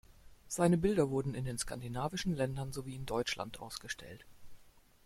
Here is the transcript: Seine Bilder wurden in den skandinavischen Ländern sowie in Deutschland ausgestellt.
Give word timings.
Seine 0.47 0.79
Bilder 0.79 1.11
wurden 1.11 1.35
in 1.35 1.45
den 1.45 1.59
skandinavischen 1.59 2.35
Ländern 2.35 2.73
sowie 2.73 2.95
in 2.95 3.05
Deutschland 3.05 3.59
ausgestellt. 3.59 4.25